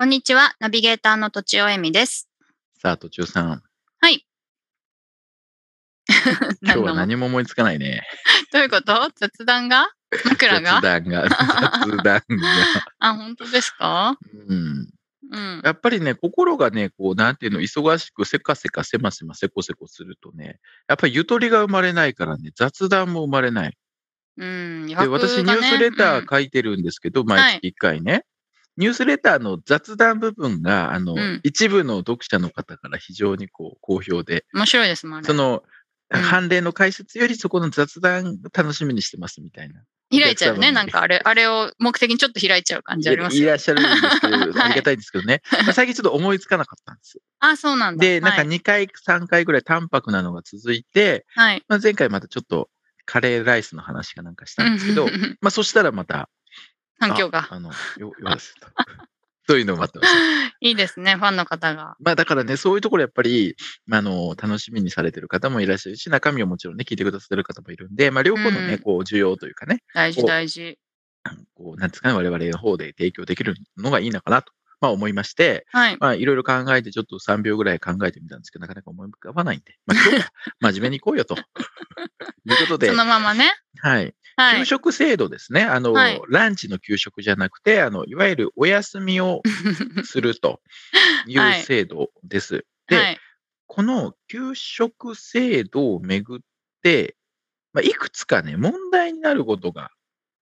[0.00, 2.26] こんにちはナビゲーターのとちおえみです
[2.80, 3.62] さあ、とちおさん。
[4.00, 4.24] はい
[6.64, 8.00] 今日は何も思いつかないね。
[8.50, 9.10] どういうこと？
[9.14, 9.90] 雑談が？
[10.24, 10.80] 枕が？
[10.80, 11.28] 雑談が。
[11.28, 12.22] 雑談が。
[13.00, 14.16] あ、本当ですか？
[14.48, 14.88] うん。
[15.32, 15.60] うん。
[15.62, 20.58] やっぱりね、心がね、こう、なんていうの、忙しくせかせかせませませこせこするとね、
[20.88, 23.76] やっぱりゆとりが生まれないからね、雑談も生まれない。
[24.38, 24.86] うん。
[24.86, 28.24] で、私、ニュースレター書いてるんですけど、毎月1回ね。
[28.80, 35.26] ニュースレターの雑談部分が、あの、うん一部の読者の方から非常にこう、好評で、面白いですもんね。
[35.26, 35.80] その、うん
[36.12, 39.84] 判例の解説よりそこの雑談楽しみにしてますみたいな。
[40.10, 40.72] 開いちゃうね。
[40.72, 43.44] なんかあれ、あれを目的にちょっと開いちゃう感じありますよ。
[43.44, 45.40] いらっしゃるんですけど、 はいありがたいんですけどね。
[45.62, 47.20] まあ最近ちょっと思いつかなかったんです。
[47.38, 48.00] あ、そうなんだ。
[48.00, 48.48] で、なんかはい。
[48.48, 51.64] 2回、3回ぐらい淡白なのが続いて、はい。
[51.68, 52.70] まあ、前回またちょっと
[53.04, 56.28] カレーライスの話かなんかしたんですけど、うんまあそしたらまた、
[57.00, 57.54] 反響があ。
[57.54, 58.68] あの、よ、よろしいと。
[59.48, 60.12] そういうのを待ってます。
[60.60, 61.96] いいですね、ファンの方が。
[61.98, 70.78] まあだからね、そういうところやっぱり、まああの、楽しみにされてる方もいらっしゃるし、中身をもちろんね、聞いてくださってる方もいるんで、まあ両方のね、うんこう、需要というかね、大事お大事。
[71.54, 75.96] こう、なんですかね、我々の方で提供できるのがいいのかなと、まあ思いまして、はい。
[75.98, 81.36] まあいろいろ考えて、ちょっと3秒ぐらい考えてみたんですけど、なかなか思い浮かばないんで、 まあ今日は真面目に行こうよと。
[82.46, 83.52] いうことでそ、のままね。
[83.78, 84.14] はい。
[84.36, 84.58] はい。
[84.60, 85.64] 給食制度ですね。
[85.64, 89.42] あの、はいランチの給食じゃなくて、あの、いわゆるお休みを
[90.04, 90.60] すると
[91.26, 92.64] いはいう制度です。
[92.86, 93.20] で、はい。
[93.66, 96.40] この給食制度をめぐっ
[96.82, 97.16] て、
[97.72, 99.90] まあ、いくつかね、問題になることが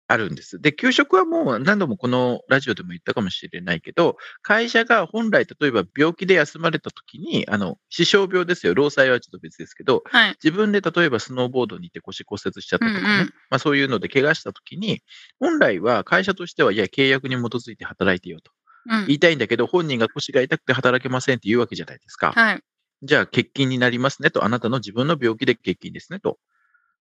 [0.09, 0.59] あるんです。
[0.59, 8.75] で、給食はもう何度もこのラジオでも言ったかもしれないけど、会社が本来、例えば病気で休まれた時に、あの、死傷病ですよ。
[8.75, 10.37] 労災はちょっと別ですけど、はい。
[10.43, 15.03] 自分で例えばスノーボードに行って腰骨折しちゃったとかね、うんうんまあそういうので怪我した時に、
[15.39, 18.51] 本来は会社としては、いや、契約に基づいて働いてよと
[18.89, 22.33] うん言いたいんだけど、本人が腰が痛くて働けませんって言うわけじゃないですか。
[22.33, 22.63] はい。
[23.03, 26.39] じゃあ、欠勤になりますねと、あなたの自分の病気で欠勤ですねと。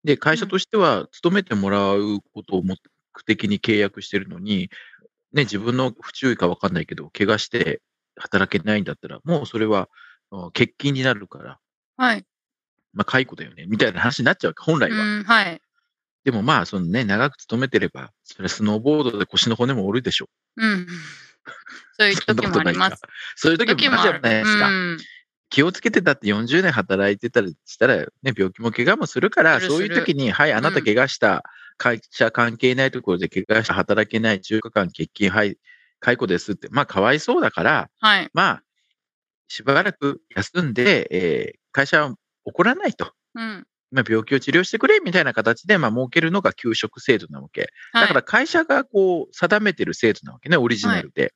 [0.04, 2.76] で、会社としては、勤めてもらうことを目
[3.22, 4.70] 的に契約してるのに、
[5.32, 7.82] ね、自分の不注意か分かんないけど、怪我して
[8.16, 9.88] 働けないんだったら、もうそれは、
[10.30, 11.58] あ欠勤になるから、
[11.96, 12.24] はい。
[12.92, 14.96] まあ、解雇だよね、みたいな話になっちゃう本来は。
[14.96, 15.60] うん、はい。
[16.24, 20.86] でもまあ、そのね、長く勤めてれば、それはスノーボードで腰の骨も折るでしょうん。
[21.98, 23.02] そういう 時もあります。
[23.36, 24.68] そういう時もあるじゃないですか。
[24.68, 24.98] うん
[25.50, 31.44] 気をつけてたって40年働いてたりしたら、ね、病気も怪我もするから、そういう時に、はい、あなた怪我した、
[31.76, 35.58] 会社関係ないところで怪我した、働けない、中華間欠勤、はい、
[36.00, 38.30] 解雇ですって、まあ、かわいそうだから、はい。
[38.32, 38.62] まあ、
[39.48, 42.14] しばらく休んで、えー会社は
[42.44, 43.12] 怒らないと。
[43.34, 43.66] うん。
[43.90, 47.68] まあ、病気を治療してくれみたいな形で、まあ、設けるのが給食制度なわけ。
[47.92, 51.34] だから会社がこう定めてる制度なわけね、オリジナルで。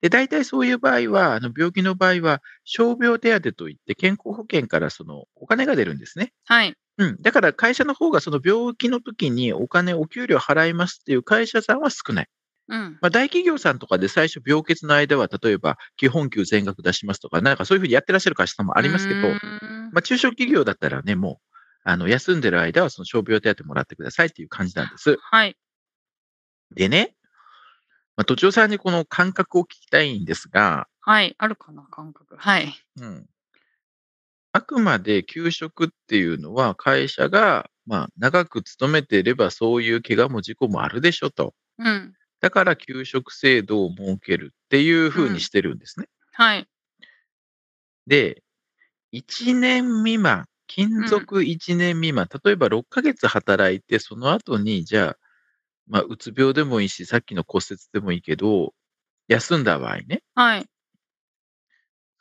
[0.00, 6.32] で、大体そういう場合は、あの病気の場合は、傷病手当といって健康保険からそのお金が出るんですね。
[6.46, 6.74] はい。
[6.98, 7.16] うん。
[7.20, 12.28] だから会社の方がその病気の時にお金、お給料払いますっていう会社さんは少ない。
[12.68, 12.98] うん。
[13.00, 19.38] まあ、大企業さんとかで最初病欠の間は、例えば基本給全額出しますとか、なんかそういうふうにやってらっしゃる会社さんもありますけど、
[19.92, 25.16] まあ、中小企業だったらね、もう、あの、休んでる間はその傷病手当もらってくださいっていう感じなんです。
[25.20, 25.56] はい。
[26.74, 27.14] でね、
[28.20, 31.34] まあ、都庁さんにこの感覚を聞きたいんですが、はい。
[31.38, 32.36] あるかな、感覚。
[32.36, 32.70] はい。
[33.00, 33.26] うん、
[34.52, 41.54] あくまで給食っていうのは会社が、まあ、長く勤めていればそういう怪我も事故もあるでしょと。
[41.78, 42.12] うん。
[42.42, 46.06] だから給食制度を設けるっていうふうにしてるんですね。
[46.34, 46.68] はい。
[48.06, 48.42] で、
[49.12, 55.16] 1年未満、勤続1年未満、例えば6ヶ月働いて、その後に、じゃあ、
[55.90, 58.74] まあ、うつ病でもいいし、さっきの骨折でもいいけど、
[59.28, 60.66] 休んだ場合ね、はい。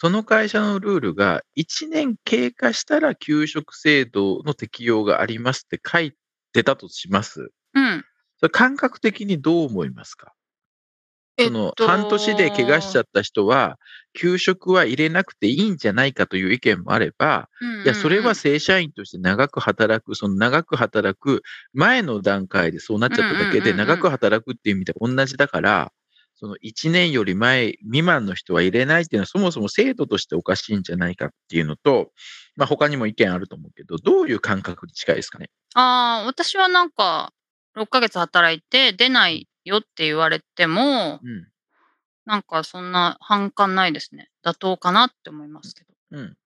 [0.02, 6.14] その会社のルールが1年経過したら給食制度の適用がありますって書い
[6.54, 7.52] てたとします。
[7.74, 8.06] うん。
[8.38, 10.34] それ感覚的にどう思いますか？
[11.46, 13.78] その半年で怪我しちゃっった人は、
[14.14, 21.42] 給食は入れなくていいんじゃないかという意見もあれば、たいや、それは正社員として長く働く、その長く働く
[21.74, 25.92] 前の段階でそうなっちゃっただけで、長く働くっていう意味で同じだから、
[26.36, 32.12] その1年より前未満の人は入れないっていうのはそもそも制度としておかしいんじゃないかっていうのと、
[32.56, 35.50] まあ他にも意見あると思うけど、どういう感覚に近いですかね？
[35.76, 37.34] ああ、私はなんか、
[37.76, 41.48] 6ヶ月働いて出ないよって言われても、うん。
[42.26, 44.30] なんかそんな反感ないですね。
[44.44, 45.94] 妥当かなって思いますけど。
[46.12, 46.38] うん。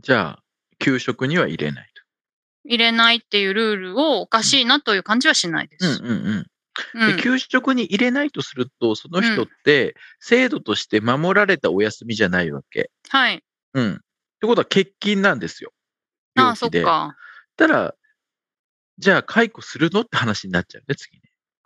[0.00, 0.42] じゃあ、
[0.78, 1.92] 給食には入れない
[2.64, 6.00] 入れないっていうルールをおかしいなという感じはしないです。
[6.02, 6.46] うんうん。
[6.94, 12.90] うんで、給食に入れないとすると、その人って制度として守られたお休みじゃないわけ。
[13.10, 13.44] はい。
[13.74, 13.92] うん。
[13.92, 13.96] っ
[14.40, 15.70] てことは欠勤なんですよ。
[16.36, 16.68] ああ、そ。
[16.68, 17.14] っか。
[17.58, 17.94] たら、
[18.96, 21.18] じゃあ解雇するのって話になっちゃうね、次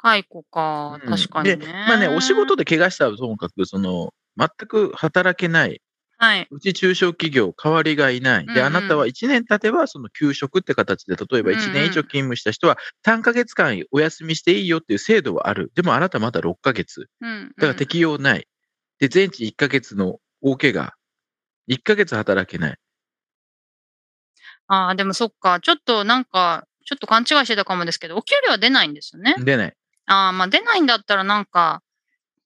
[0.06, 0.22] ね。
[0.22, 0.98] 解雇か。
[1.02, 1.56] うん確かにね。
[1.56, 5.80] で、まあね、お仕事で怪我したらともかく、その、全く働けない、
[6.18, 6.48] はい。
[6.50, 8.46] うち中小企業、代わりがいない。
[8.46, 15.72] で、うんうんあなたは1年経てば、その休職って形で、例えば1年以上勤務した人は、3ヶ月間お休みしていいよっていう制度はある。
[15.74, 17.08] でもあなたまだ6ヶ月。
[17.20, 17.52] うん。
[17.56, 18.48] だから適用ない。
[18.98, 20.92] で、全治1ヶ月の大怪我。
[21.68, 22.76] 1ヶ月働けない。
[24.68, 25.60] ああ、でもそっか。
[25.60, 29.34] ちょっとなんか、ちょっと勘違いしてたかもですけど、お給料は出ないんですよね。
[29.38, 29.74] 出ない。
[30.06, 31.82] ああ、まあ出ないんだったらなんか、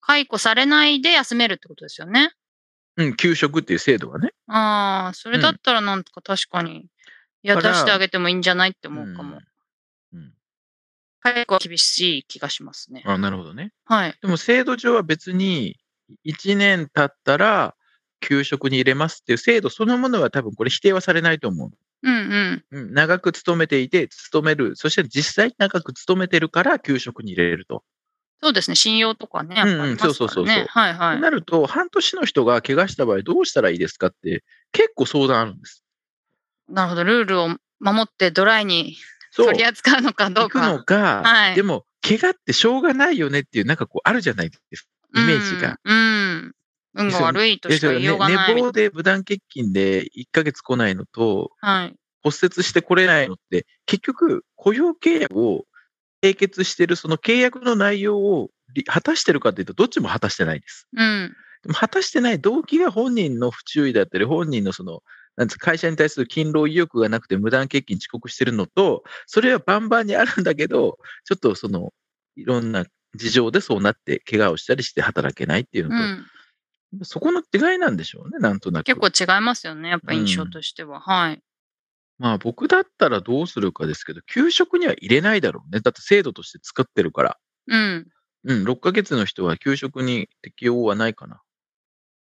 [0.01, 2.33] 解雇されないで休めるってことですよね。
[2.97, 4.31] うん、休職っていう制度はね。
[4.49, 6.87] ああ、それだったらなんとか確かに、
[7.43, 9.39] いや、出してあげてもいいんじゃないって思うかも。
[10.13, 10.19] うん。
[10.19, 10.35] うん。
[11.21, 13.03] 解雇は厳しい気がしますね。
[13.07, 13.73] あ、なるほどね。
[13.85, 14.19] はい。
[14.21, 15.79] でも制度上は別に、
[16.25, 17.75] 1年経ったら、
[18.21, 21.71] 給食に入れますっていう制度そのものは多分これ否定はされないと思う。
[22.03, 22.65] うんうん。
[22.71, 24.77] うん、長く勤めていて、勤める。
[24.77, 27.85] そして実際長く勤めてるから給食に入れると。
[28.43, 28.75] そうですね。
[28.75, 29.57] 信用とかね。
[29.57, 31.17] やっぱうんそうそうそうそうはいはい。
[31.17, 35.85] となると、半年の人が怪我した場合どうしたらいいですかって結構相談あるんです。
[36.69, 37.05] なるほど。
[37.05, 37.49] ルールを
[37.81, 38.97] 守ってドライに。
[39.37, 40.85] 取り扱うのかどう行くのか。
[40.85, 44.89] か、はいでも、怪我ってしょうがないよねっていう、なんかこうあるじゃないですか。
[45.15, 45.79] イメージが。
[45.85, 46.00] うん。
[46.95, 47.07] うん。
[47.07, 48.55] 運が悪いとしか言いようがねない。
[48.55, 51.97] 寝坊で無断欠勤で1ヶ月来ないのと、はい。
[52.23, 55.65] 骨折してこれないのって、結局、雇用契約を
[56.23, 60.87] 締結してるその契約の内容をり果たしてるかというと、どっちも果たしてないです。
[60.97, 61.33] うん。
[61.63, 65.03] でも果たしてない動機が本人の不注意だったり、本人のその、
[65.37, 71.93] なんですか会社に対する勤労意欲がなくて無断欠勤遅刻してるのと、それはバンバンにあるんだけど、ちょっとその、
[72.37, 72.85] いろんな
[73.15, 76.27] 事情でそうなって怪我をしたりして働けないっていううのと、ん。
[77.03, 78.87] そこの違いなんでしょうね、なんとなく。
[78.87, 79.91] 結構違いますよね。
[79.91, 81.01] やっぱ印象としては。
[81.01, 81.43] はい。
[82.19, 85.81] まあ僕だったらどうするかですけど、給食には入れないだろうね。
[85.81, 87.39] だって制度として作ってるから。
[87.69, 88.09] うん。
[88.45, 91.43] うん、6ヶ月の人は給食に適用はないかな。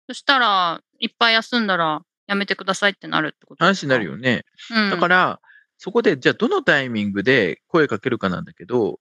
[0.08, 4.44] そしたら、いっぱい休んだらやめてくださいってなるってこと話になるよね。
[4.70, 4.90] うん。
[4.90, 5.40] だから、
[5.78, 9.00] そこで、じゃあどのタイミングで声かけるかなんだけど、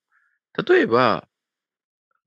[0.68, 1.27] 例えば、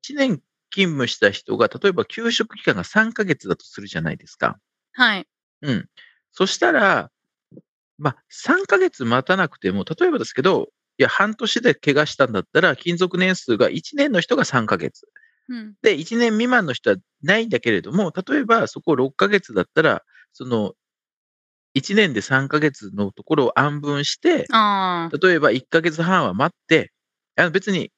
[0.05, 0.41] 1年
[0.77, 4.59] 勤務した人が、例えば給食期間が3ヶ月だとするじゃないですか。
[4.93, 5.27] はい。
[5.63, 5.89] うん。
[6.33, 7.11] そしたら、
[7.99, 10.69] まあ、3ヶ月待たなくても、例えばですけど、
[10.99, 15.07] いや、半年で怪我したんだったら、勤続年数が1年の人が3ヶ月。
[15.49, 15.77] うん。
[15.83, 20.03] で、1年未満の人はないんだけれども、例えばそこ6ヶ月だったら、
[20.33, 20.75] その、
[21.75, 24.53] 1年で3ヶ月のところを暗分して。
[25.23, 26.93] 例えば1ヶ月半は待って、
[27.37, 27.93] あの別に、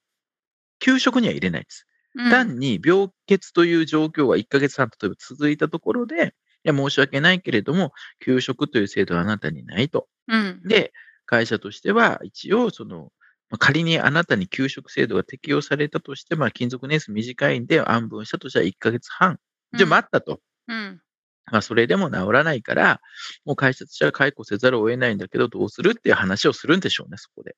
[0.81, 1.88] 給食には入れないです。
[2.19, 6.35] うん単に病欠という状況が1ヶ月半、例えば続いたところで、
[6.65, 10.09] いや、申し訳ないけれども、給食という制度はあなたにないと。
[10.29, 10.61] うん。
[10.65, 10.93] で、
[11.27, 13.13] 会社としては一応、その、
[13.51, 19.39] まあ仮にあなたに給食制度が適用されたとして、まあ、勤続年数短いんで暗分したとしたら1ヶ月半。
[19.75, 20.41] じゃあ待ったと。
[20.69, 21.01] うん。
[21.51, 23.01] まあ、それでも治らないから、
[23.47, 27.57] もう会社としては解雇せざるを得ないんだけど、どうするっていう話をするんでしょうね、そこで。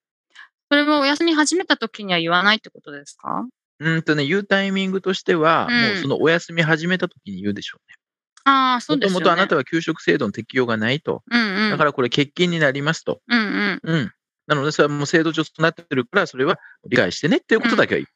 [0.71, 3.47] それもお休み始めた時には言わないってことですか？
[3.81, 7.97] うーんとね、言うタイミングとしては、うんもうそのお休み始めた時に言うでしょうね。
[8.45, 9.25] ああ、そうもとですよね。
[9.25, 11.23] もとあなたは給食制度の適用がないと。
[11.31, 11.71] うんうん。
[11.71, 13.21] だからこれ欠勤になりますと。
[13.29, 13.81] うんうん。
[13.83, 14.13] うん。
[14.47, 16.59] なので、それはもう制度上となってるから、それは
[16.89, 18.09] 理解してねっていうことだけは言う。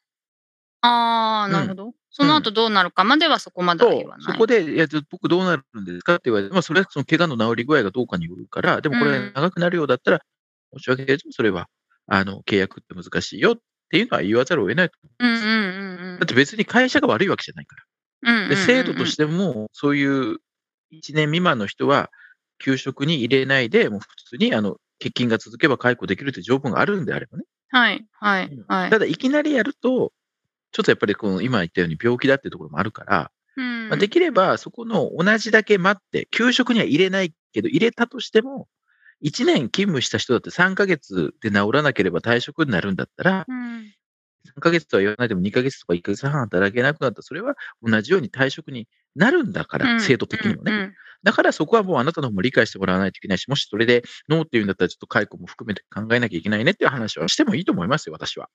[0.83, 1.93] ああ、なるほど。
[2.11, 4.33] その後どうなるかまではそこまではと言わない。
[4.33, 10.21] そこで、いや、じゃあ僕どうなるんですかって言われて、まあ、それはその怪我の治り具合がどうかによるから、でもこれうん長くなるようだったら、
[10.77, 11.69] 申し訳ないけど、それは、
[12.07, 13.57] あの、契約って難しいよっ
[13.91, 14.99] ていうのは言わざるを得ないと。
[15.19, 16.19] うんうんうんうん。
[16.19, 17.83] だって別に会社が悪いわけじゃないから。
[17.83, 17.89] うん
[18.29, 20.39] うんうんうんで、制度としても、そういう
[20.93, 22.11] 1年未満の人は、
[22.59, 27.45] 給食に入れないで、もう普通に、あの、欠勤が続けば解雇できるという条文があるんであればね。
[27.69, 28.91] はいはいはい。
[28.91, 30.13] ただ、いきなりやると、
[30.73, 38.69] ちょっとやっぱりこの今言ったように病気だっていうところもあるから、うんまあ、できればそこの同じだけ待って、給食には入れないけど、入れたとしても、
[39.23, 43.95] 1年勤務した人だって3ヶ月で治らなければ退職になるんだったら、うん
[44.57, 50.73] 3ヶ月とは言わないでも2ヶ月とか1ヶ月半働けなくなったら、それは同じように退職になるんだから、制度的にもね。
[50.73, 50.95] うんうん
[51.25, 58.51] だからそこはもうあなたの方も理解してもらわないといけないし、もしそれでノーって言うんだったら、ちょっと解雇も含めて考えなきゃいけないねっていう話はしてもいいと思いますよ、私は。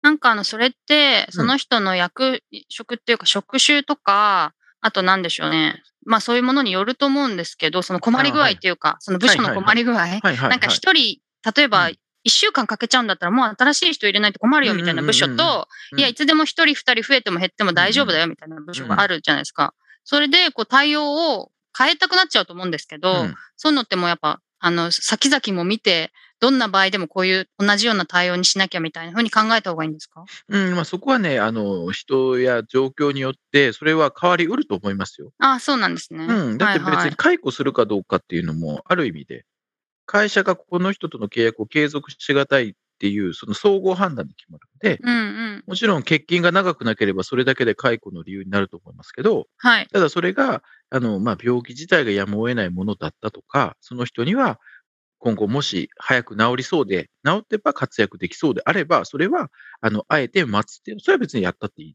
[0.00, 5.82] なんかあの、それって、その人の役職っていうか、職種とか、あとなんでしょうね。
[6.04, 9.96] まあそういうものによると思うんですけど、その困り具合っていうか、その部署の困り具合。
[9.96, 10.50] はいはい、はい。
[10.50, 11.20] なんか一人、
[11.56, 11.94] 例えばうん
[12.24, 19.74] 一週間かけちゃうんだったら、もう新しい人入れないと困るよみたいな部署うんうんうんと、うんいや、いつでも一人二人増えても減っても大丈夫だよみたいな部署があるじゃないですか。
[20.04, 30.24] それで、こう対応を変えたくなっちゃうと思うんですけど、うんそういうのってもうやっぱ、あの、先々も見て、どんな場合でもこういう同じような対応にしなきゃみたいな風に考えた方がいいんですか？
[30.48, 35.30] うん、まあそこはね、あの、人や状況によって、それは変わりうると思いますよ。
[35.38, 36.26] ああ、そうなんですね。
[36.28, 39.44] うん、だって別に解雇するかどうかっていうのも、ある意味で、
[40.06, 45.18] 会社がこの人との契約を継続しがたいっていう、その総合判断で決まるので、うんう
[45.58, 45.64] ん。
[45.66, 49.88] もちろん欠勤が長くなければ、それだけで解雇の理由になると思いますけど、はい。
[49.92, 54.60] ただそれが、あの、まあ、病気自体がやむを得ないものだったとか、その人には、
[55.22, 61.94] 今後もし早く治りそうで、治ってば活躍できそうであれば、それは、あの、あえて待つっていう、それは別にやったっていい。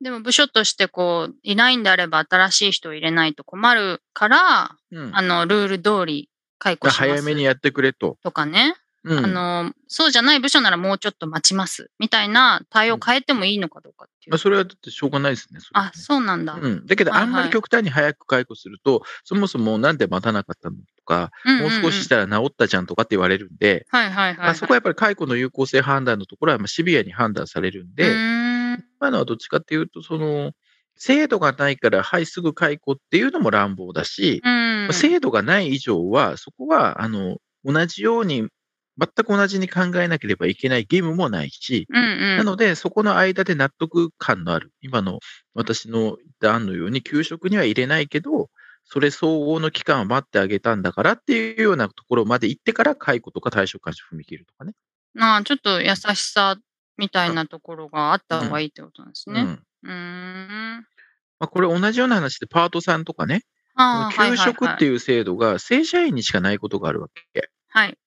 [0.00, 5.16] でも部署としてこう、いないんであれば新しい人を入れないと困るから、うん。
[5.16, 6.98] あの、ルール通り解雇します。
[6.98, 8.18] 早めにやってくれと。
[8.22, 8.76] とかね。
[9.06, 9.24] うん。
[9.24, 11.90] あの、そうじゃない部署ならもうちょっと待ちます。
[11.98, 14.30] みたいな対応変えてもいいのかどうかっていう。
[14.32, 15.60] まあそれはだってしょうがないですね。
[15.60, 16.54] ねあ、そうなんだ。
[16.54, 16.86] うんうん。
[16.86, 24.36] だけど、はいあんまり極端に早く解雇すると、そもそもなんで待たなかったのとか、うんうんもう少ししたら治ったじゃんとかって言われるんで、はいはいはい、はい。
[24.38, 30.52] まあ、そこはやっぱり解雇の有効性判断のところはまあシビアに判断されるんで、ん今のはどっちかっていうと、その、
[30.96, 34.88] 制度がないから、はい、すぐ解雇っていうのも乱暴だし、うん。
[34.92, 38.48] 制度がない以上は、そこは、あの、同じように、
[38.98, 42.36] 全く同じに考えなければいけない義務もないし、うんうん。
[42.38, 45.18] なので、そこの間で納得感のある、今の
[45.54, 48.48] 私の言った案のように、給食には入れないけど、
[48.84, 54.72] それ相応の期間を待ってあげたんだからっていうようなところまで行ってから、解雇とか退職勧奨踏み切るとかね。
[55.18, 56.56] ああ、ちょっと優しさ
[56.96, 59.40] みたいなところがあった方がいいってことなんですね。
[59.40, 59.48] うん。
[59.48, 60.86] うーん。
[61.38, 63.42] まあ、これ同じような話で、パートさんとかね、
[64.16, 64.98] 給食っていう。
[64.98, 67.50] 制度が正社員にしかないことがあるわけ。
[67.68, 67.98] はい。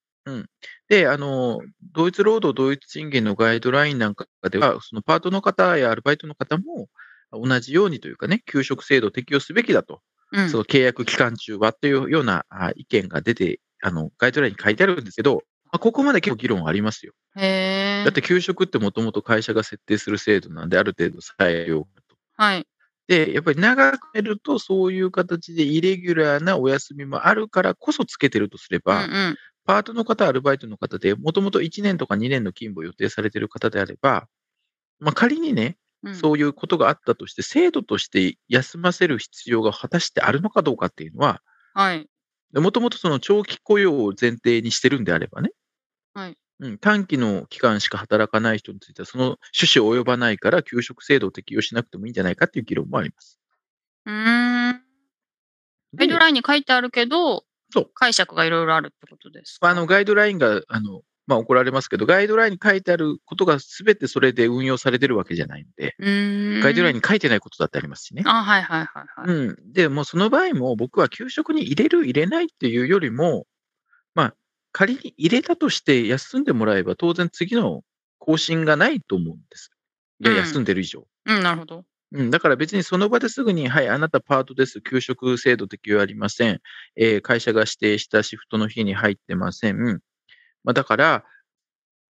[0.90, 1.62] で、あの、
[1.94, 6.90] 同一労働同一賃金のガイドラインなんかでは、そのパートの方やアルバイトの方も
[7.32, 10.50] 同じようにというかね、給食制度を適用すべきだと、うん。
[10.50, 17.14] その契約期間中はというようなあ意見が出て、あの、ガイドラインに書いてあるんですけど、まあここまで結構議論ありますよ。
[17.38, 18.04] へえ。
[18.04, 22.16] だって給食ってもともと会社が設定する制度なんで、ある程度裁量があると。
[22.38, 22.68] はい。
[23.08, 29.38] で、やっぱり長くやると、そういう形でイレギュラーなお休みもあるからこそつけてるとすれうんば、うん。
[29.70, 34.28] パートの方、アルバイトの方で、もともと1年とか2年の勤務を予定されている方であれば、
[35.00, 41.44] まあ、仮にね、うん、そういうことがあったとして、制度として休ませる必要が果たしてあるのかどうかっていうのは、
[41.76, 42.10] はい。
[42.56, 45.52] もともとその長期雇用を前提にしてるんであればね、
[46.16, 53.40] はいうん、短期の期間しか働かない人については、その趣旨を及ばないから、給食制度を適用しなくてもいいんじゃないかっていう議論もあります。
[54.08, 54.82] うーん。
[55.94, 59.70] ガイドでラインに書いてあるけど、そう解釈がいろいろあるってことですか？
[59.70, 66.62] あのガイドラインがあの、まあ、怒られますけど、ガイドラインに書いてあることがすべてそれで運用されてるわけじゃないんで、ん。
[66.62, 68.24] ガイドラインに書いてないことだってありますしね。
[68.26, 69.36] あ、はいはいはいはい。
[69.36, 69.72] うん。
[69.72, 73.46] で、もうその場合も僕は給食に入れる、入れないっていうよりも、
[74.16, 74.36] まあ、
[74.72, 77.84] 仮に入れたとして休んでもらえば当然次の
[78.18, 79.72] 更新がないと思うんです。
[80.22, 81.08] いや、うん休んでる以上。
[81.26, 81.86] うん、なるほど。
[82.12, 84.82] うん、だから別にその場ですぐに、はい、あなたパートです。
[84.82, 86.60] 給食制度適用ありません。
[86.96, 90.02] えー会社が指定したシフトの日に入ってません。
[90.64, 91.24] まあ、だから、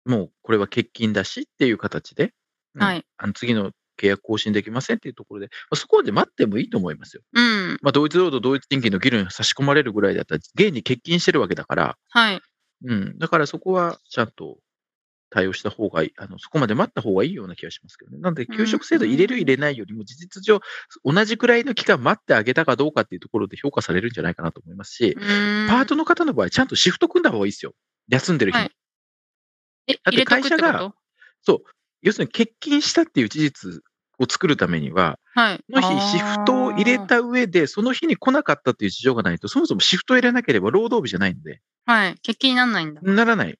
[0.04, 2.32] もうこれは欠勤だしっていう形で、
[2.74, 7.22] うんはいあの次の契約更新できませんっていうところで、まあ、そこで待ってもいいと思いますよ。
[7.34, 7.78] うん。
[7.82, 12.40] まあ、同一労働同一賃金の議論に差し込まれるぐらいだったら、現に欠勤してるわけだから、はい。
[12.84, 14.58] うん、だからそこはちゃんと
[15.30, 18.18] 対応した方がいい、あのそこまで待った方がいいような気がしますけどね。
[18.18, 20.60] なので、給食制度入れる、入れないよりも、事実上、
[21.04, 27.74] 同じくらいの期間待ってあげたかどうかっていうところで評価されるんじゃないかなと思いますしパートの方の場合、ちゃんとシフト組んだ方がいいですよ。
[28.08, 28.60] 休んでる日に。
[28.62, 28.72] はい
[29.88, 30.94] え、だって会社と
[31.42, 31.58] そう。
[32.02, 33.82] 要するに欠勤したっていう事実
[34.18, 35.64] を作るためには、はい。
[35.72, 36.98] その日シフトを入れ。
[36.98, 42.10] た上で、その日に来なかったっていう事情がないと、そもそもシフトを入れなければ労働日じゃないんで、はい。
[42.16, 43.00] 欠勤になんないんだ。
[43.02, 43.58] ならない。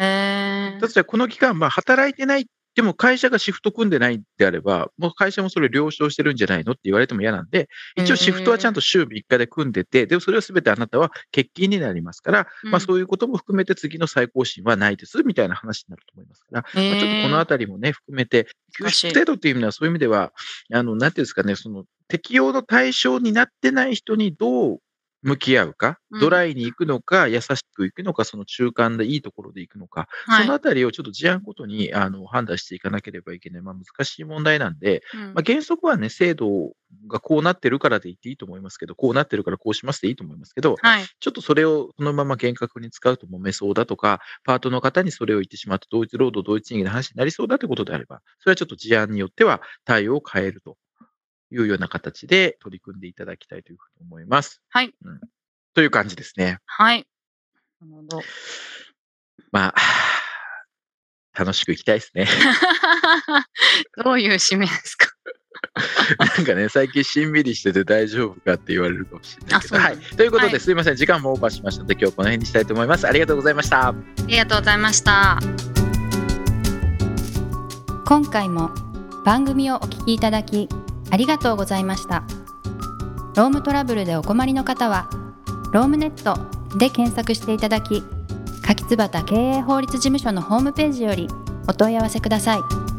[0.00, 0.78] へえ。
[0.80, 2.44] だってこの期間、まあ、働いてないっ
[2.76, 18.46] でも会社がシフト組んでないんであれば、もう会社もそれ了承してるんじゃないのって言われても嫌なんで、一応シフトはちゃんと週3日で組んでて、でもそれは全てあなたは欠勤になりますから、まあそういうことも含めて次の再更新はないです、みたいな話になると思いますから、まあ、ちょっとこのあたりもね、含めて、
[18.78, 20.32] 休難しい止制度っていう意味ではそういう意味では、
[20.72, 24.78] あの、なんていうんですかね、その適用の対象になってない人にどう
[25.22, 26.20] 向き合うか、うん。
[26.20, 30.42] ドライに行くのか、優しく行くのか、その中間でいいところで行くのか、はい。
[30.42, 35.20] そのあたりをちょっと事案ごとにあの判断していかなければいけない、まあ、難しい問題なんで、うん。
[35.34, 36.72] まあ、原則はね、制度
[37.06, 41.04] がこうなってるからで言っていいと思いますけど、こうなってるからこうしますでいいと思いますけど、はい。
[41.04, 50.76] ちょっとそれをそのまま厳格に使うと揉めそうだとか、パートの方にそれを言ってしまうと、同一労働同一賃金の話になりそうだということであれば、それはちょっと事案によっては対応を変えると
[51.50, 54.60] いうような形で取り組んでいただきたいというふうに思います。
[54.68, 54.94] はい。
[55.04, 55.20] うん、
[55.74, 56.58] という感じですね。
[56.66, 57.06] はい。
[57.80, 58.22] なるほど。
[59.52, 59.80] まあ、
[61.38, 62.26] 楽しくいきたいですね。
[64.04, 65.08] どういう締めですか？
[66.36, 69.76] なんかね、最近しんみりしてて大丈夫かって言われるかもしれないけど。
[69.76, 70.04] あそうなのはい。
[70.16, 70.96] ということで、はいすいません。
[70.96, 73.06] 時間もオーバーしましたので、今日はこの辺にしたいと思います。
[73.06, 73.88] ありがとうございました。
[73.88, 73.94] あ
[74.26, 75.38] りがとうございました。
[78.06, 78.70] 今回も
[79.24, 80.68] 番組をお聞きいただき
[81.10, 82.22] ありがとうございました。
[83.36, 85.08] ロームトラブルでお困りの方は
[85.72, 86.36] ロームネット
[86.76, 88.02] で検索していただき
[88.62, 91.28] 柿椿経営法律事務所のホームページより
[91.68, 92.89] お問い合わせください。